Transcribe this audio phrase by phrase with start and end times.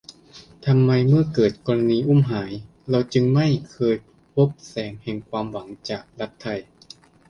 [0.65, 2.51] ทำไมเมื่อเกิดกรณีอุ้มหาย
[2.89, 3.95] เราจึงไม่เคย
[4.33, 6.59] พบแสงแห่งความหวังจากรัฐไทย